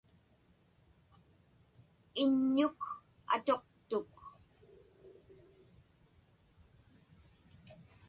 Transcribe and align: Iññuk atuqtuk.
Iññuk 2.21 2.79
atuqtuk. 3.33 4.13